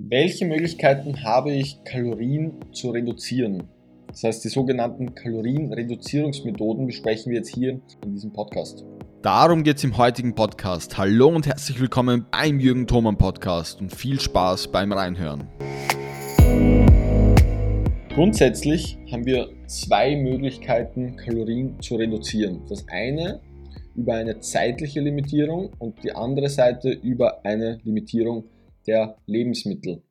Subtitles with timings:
[0.00, 3.64] Welche Möglichkeiten habe ich, Kalorien zu reduzieren?
[4.06, 8.84] Das heißt, die sogenannten Kalorienreduzierungsmethoden besprechen wir jetzt hier in diesem Podcast.
[9.22, 10.96] Darum geht es im heutigen Podcast.
[10.98, 15.48] Hallo und herzlich willkommen beim Jürgen Thoman Podcast und viel Spaß beim Reinhören.
[18.14, 22.60] Grundsätzlich haben wir zwei Möglichkeiten, Kalorien zu reduzieren.
[22.68, 23.40] Das eine
[23.96, 28.44] über eine zeitliche Limitierung und die andere Seite über eine Limitierung
[28.88, 30.02] der Lebensmittel.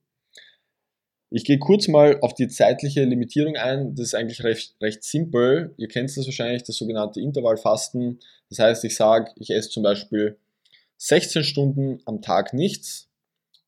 [1.29, 3.95] Ich gehe kurz mal auf die zeitliche Limitierung ein.
[3.95, 5.73] Das ist eigentlich recht, recht simpel.
[5.75, 8.19] Ihr kennt das wahrscheinlich, das sogenannte Intervallfasten.
[8.49, 10.37] Das heißt, ich sage, ich esse zum Beispiel
[10.97, 13.09] 16 Stunden am Tag nichts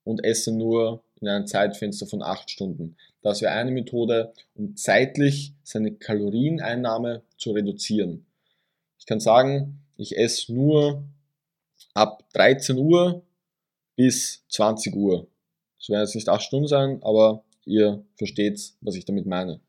[0.05, 2.95] und esse nur in einem Zeitfenster von 8 Stunden.
[3.21, 8.26] Das wäre eine Methode, um zeitlich seine Kalorieneinnahme zu reduzieren.
[8.99, 11.03] Ich kann sagen, ich esse nur
[11.93, 13.21] ab 13 Uhr
[13.99, 15.27] bis 20 Uhr.
[15.77, 19.59] Das werden jetzt nicht 8 Stunden sein, aber ihr versteht, was ich damit meine.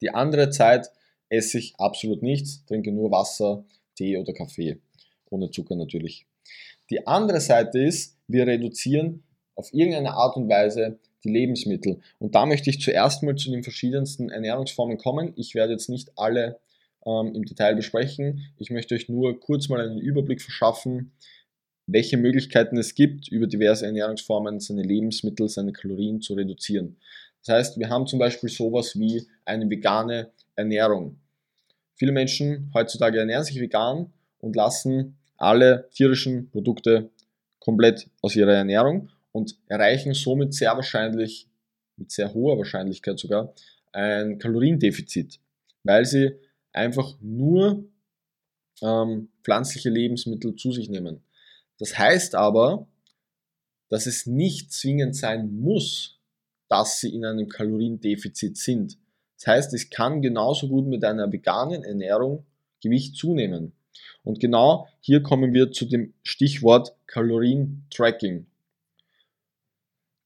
[0.00, 0.90] Die andere Zeit
[1.28, 4.80] esse ich absolut nichts, trinke nur Wasser, Tee oder Kaffee.
[5.30, 6.26] Ohne Zucker natürlich.
[6.90, 9.22] Die andere Seite ist, wir reduzieren
[9.54, 12.00] auf irgendeine Art und Weise die Lebensmittel.
[12.18, 15.32] Und da möchte ich zuerst mal zu den verschiedensten Ernährungsformen kommen.
[15.36, 16.58] Ich werde jetzt nicht alle
[17.06, 18.48] ähm, im Detail besprechen.
[18.56, 21.12] Ich möchte euch nur kurz mal einen Überblick verschaffen,
[21.88, 26.96] welche Möglichkeiten es gibt, über diverse Ernährungsformen seine Lebensmittel, seine Kalorien zu reduzieren.
[27.44, 31.18] Das heißt, wir haben zum Beispiel sowas wie eine vegane Ernährung.
[31.94, 37.10] Viele Menschen heutzutage ernähren sich vegan und lassen alle tierischen Produkte
[37.58, 41.48] komplett aus ihrer Ernährung und erreichen somit sehr wahrscheinlich,
[41.96, 43.54] mit sehr hoher Wahrscheinlichkeit sogar,
[43.92, 45.40] ein Kaloriendefizit,
[45.84, 46.32] weil sie
[46.72, 47.84] einfach nur
[48.82, 51.22] ähm, pflanzliche Lebensmittel zu sich nehmen.
[51.78, 52.86] Das heißt aber,
[53.88, 56.18] dass es nicht zwingend sein muss,
[56.68, 58.98] dass sie in einem Kaloriendefizit sind.
[59.36, 62.44] Das heißt, es kann genauso gut mit einer veganen Ernährung
[62.82, 63.72] Gewicht zunehmen.
[64.24, 68.46] Und genau hier kommen wir zu dem Stichwort Kalorien-Tracking.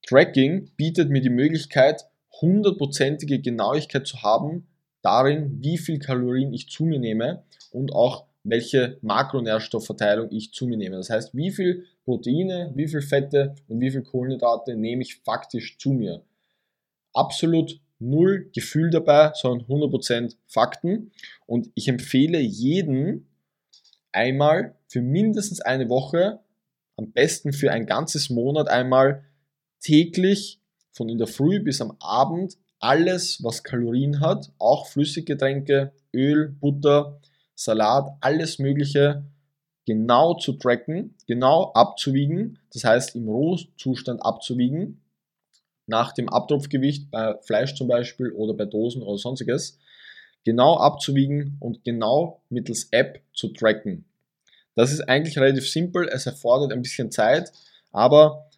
[0.07, 2.03] Tracking bietet mir die Möglichkeit,
[2.41, 4.67] hundertprozentige Genauigkeit zu haben
[5.03, 10.77] darin, wie viel Kalorien ich zu mir nehme und auch welche Makronährstoffverteilung ich zu mir
[10.77, 10.97] nehme.
[10.97, 15.79] Das heißt, wie viel Proteine, wie viel Fette und wie viel Kohlenhydrate nehme ich faktisch
[15.79, 16.23] zu mir.
[17.15, 21.13] Absolut null Gefühl dabei, sondern 100% Fakten.
[21.47, 23.29] Und ich empfehle jeden
[24.11, 26.41] einmal für mindestens eine Woche,
[26.97, 29.25] am besten für ein ganzes Monat einmal
[29.81, 30.61] täglich
[30.91, 37.21] von in der Früh bis am Abend alles, was Kalorien hat, auch Flüssiggetränke, Öl, Butter,
[37.55, 39.25] Salat, alles Mögliche
[39.87, 45.01] genau zu tracken, genau abzuwiegen, das heißt im Rohzustand abzuwiegen,
[45.87, 49.79] nach dem Abtropfgewicht bei Fleisch zum Beispiel oder bei Dosen oder sonstiges,
[50.45, 54.05] genau abzuwiegen und genau mittels App zu tracken.
[54.75, 57.53] Das ist eigentlich relativ simpel, es erfordert ein bisschen Zeit,
[57.91, 58.49] aber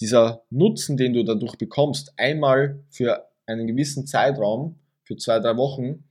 [0.00, 6.04] dieser Nutzen, den du dadurch bekommst, einmal für einen gewissen Zeitraum, für zwei, drei Wochen,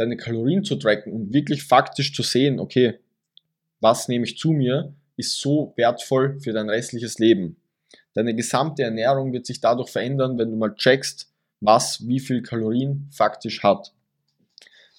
[0.00, 2.98] deine Kalorien zu tracken und wirklich faktisch zu sehen, okay,
[3.80, 7.56] was nehme ich zu mir, ist so wertvoll für dein restliches Leben.
[8.14, 13.10] Deine gesamte Ernährung wird sich dadurch verändern, wenn du mal checkst, was wie viel Kalorien
[13.12, 13.92] faktisch hat.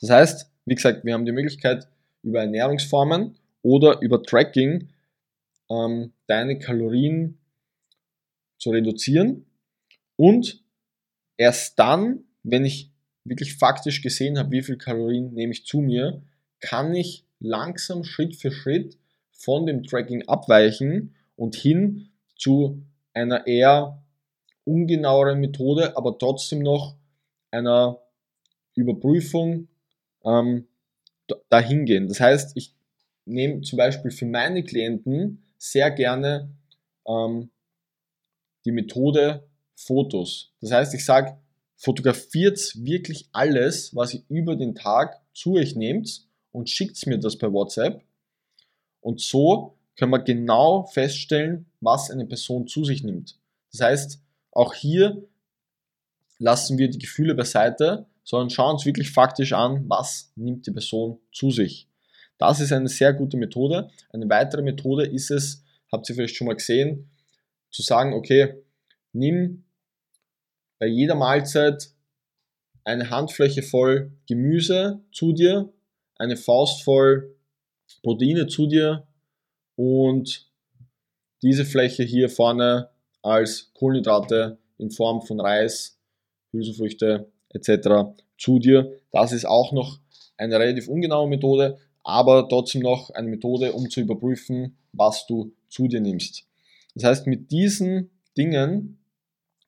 [0.01, 1.87] Das heißt, wie gesagt, wir haben die Möglichkeit,
[2.21, 4.89] über Ernährungsformen oder über Tracking
[5.71, 7.39] ähm, deine Kalorien
[8.59, 9.47] zu reduzieren
[10.15, 10.63] und
[11.37, 12.90] erst dann, wenn ich
[13.23, 16.21] wirklich faktisch gesehen habe, wie viel Kalorien nehme ich zu mir,
[16.59, 18.97] kann ich langsam Schritt für Schritt
[19.31, 22.83] von dem Tracking abweichen und hin zu
[23.13, 24.03] einer eher
[24.63, 26.95] ungenaueren Methode, aber trotzdem noch
[27.49, 27.99] einer
[28.75, 29.67] Überprüfung
[30.23, 30.67] ähm,
[31.49, 32.07] dahin gehen.
[32.07, 32.73] Das heißt, ich
[33.25, 36.49] nehme zum Beispiel für meine Klienten sehr gerne
[37.07, 37.49] ähm,
[38.65, 40.53] die Methode Fotos.
[40.61, 41.37] Das heißt, ich sage,
[41.81, 47.39] fotografiert wirklich alles, was ihr über den Tag zu euch nehmt und schickt mir das
[47.39, 48.03] per WhatsApp.
[48.99, 53.39] Und so können wir genau feststellen, was eine Person zu sich nimmt.
[53.71, 55.27] Das heißt, auch hier
[56.37, 61.17] lassen wir die Gefühle beiseite, sondern schauen uns wirklich faktisch an, was nimmt die Person
[61.31, 61.87] zu sich.
[62.37, 63.89] Das ist eine sehr gute Methode.
[64.11, 67.09] Eine weitere Methode ist es, habt ihr vielleicht schon mal gesehen,
[67.71, 68.61] zu sagen, okay,
[69.13, 69.63] nimm
[70.81, 71.91] bei jeder Mahlzeit
[72.83, 75.71] eine Handfläche voll Gemüse zu dir,
[76.17, 77.35] eine Faust voll
[78.01, 79.07] Proteine zu dir
[79.75, 80.49] und
[81.43, 82.89] diese Fläche hier vorne
[83.21, 85.99] als Kohlenhydrate in Form von Reis,
[86.51, 88.15] Hülsenfrüchte etc.
[88.39, 88.91] zu dir.
[89.11, 89.99] Das ist auch noch
[90.35, 95.87] eine relativ ungenaue Methode, aber trotzdem noch eine Methode, um zu überprüfen, was du zu
[95.87, 96.47] dir nimmst.
[96.95, 98.97] Das heißt, mit diesen Dingen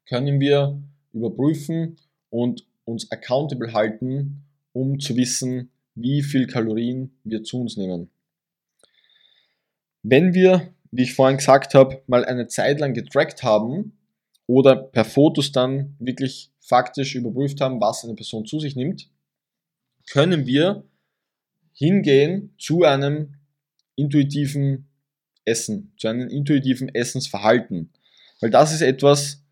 [0.08, 0.82] können wir
[1.14, 1.98] überprüfen
[2.30, 4.44] und uns accountable halten,
[4.74, 8.10] um zu wissen, wie viel Kalorien wir zu uns nehmen.
[10.02, 13.98] Wenn wir, wie ich vorhin gesagt habe, mal eine Zeit lang getrackt haben
[14.48, 19.10] oder per Fotos dann wirklich faktisch überprüft haben, was eine Person zu sich nimmt,
[20.10, 20.84] können wir
[21.74, 23.36] hingehen zu einem
[23.96, 24.90] intuitiven
[25.46, 27.92] Essen, zu einem intuitiven Essensverhalten.
[28.40, 29.43] Weil das ist etwas,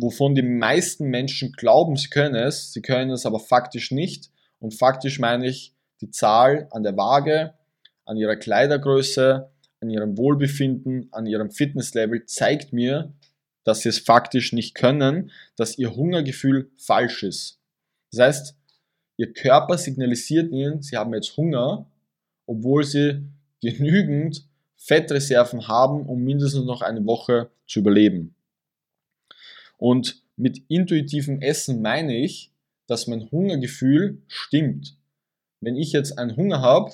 [0.00, 4.30] wovon die meisten Menschen glauben, sie können es, sie können es aber faktisch nicht.
[4.58, 7.54] Und faktisch meine ich die Zahl an der Waage,
[8.04, 9.50] an ihrer Kleidergröße,
[9.80, 13.12] an ihrem Wohlbefinden, an ihrem Fitnesslevel zeigt mir,
[13.64, 17.60] dass sie es faktisch nicht können, dass ihr Hungergefühl falsch ist.
[18.10, 18.56] Das heißt,
[19.18, 21.86] ihr Körper signalisiert ihnen, sie haben jetzt Hunger,
[22.46, 23.26] obwohl sie
[23.60, 28.34] genügend Fettreserven haben, um mindestens noch eine Woche zu überleben.
[29.78, 32.52] Und mit intuitivem Essen meine ich,
[32.86, 34.96] dass mein Hungergefühl stimmt.
[35.60, 36.92] Wenn ich jetzt einen Hunger habe,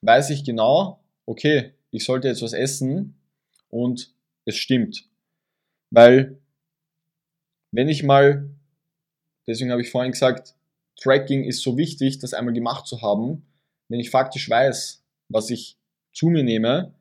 [0.00, 3.14] weiß ich genau, okay, ich sollte jetzt was essen
[3.68, 4.14] und
[4.44, 5.08] es stimmt.
[5.90, 6.40] Weil
[7.70, 8.50] wenn ich mal,
[9.46, 10.54] deswegen habe ich vorhin gesagt,
[11.00, 13.46] Tracking ist so wichtig, das einmal gemacht zu haben.
[13.88, 15.78] Wenn ich faktisch weiß, was ich
[16.12, 16.94] zu mir nehme,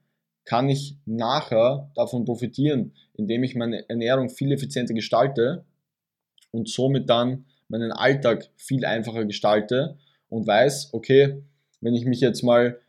[0.52, 5.64] kann ich nachher davon profitieren, indem ich meine Ernährung viel effizienter gestalte
[6.52, 11.42] und somit dann meinen Alltag viel einfacher gestalte und weiß, okay,
[11.80, 12.82] wenn ich mich jetzt mal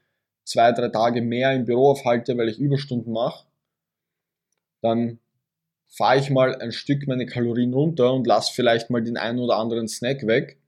[0.42, 3.46] zwei, drei Tage mehr im Büro aufhalte, weil ich Überstunden mache,
[4.80, 5.20] dann
[5.86, 9.58] fahre ich mal ein Stück meine Kalorien runter und lasse vielleicht mal den einen oder
[9.58, 10.58] anderen Snack weg,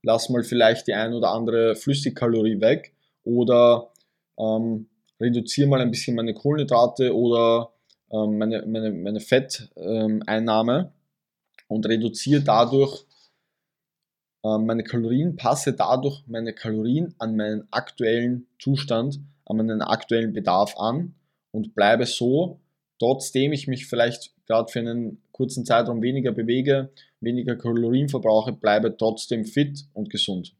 [0.00, 2.94] lasse mal vielleicht die ein oder andere Flüssigkalorie weg
[3.24, 3.90] oder
[4.38, 4.88] ähm,
[5.20, 7.72] reduziere mal ein bisschen meine Kohlenhydrate oder
[8.10, 10.92] ähm, meine, meine, meine Fetteinnahme
[11.68, 13.04] und reduziere dadurch
[14.44, 20.76] ähm, meine Kalorien, passe dadurch meine Kalorien an meinen aktuellen Zustand, an meinen aktuellen Bedarf
[20.78, 21.14] an
[21.50, 22.60] und bleibe so,
[22.98, 26.90] trotzdem ich mich vielleicht gerade für einen kurzen Zeitraum weniger bewege,
[27.20, 30.54] weniger Kalorien verbrauche, bleibe trotzdem fit und gesund.